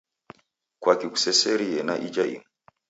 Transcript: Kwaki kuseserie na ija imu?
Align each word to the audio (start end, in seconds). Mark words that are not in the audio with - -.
Kwaki 0.81 1.07
kuseserie 1.13 1.79
na 1.87 1.95
ija 2.07 2.23
imu? 2.33 2.47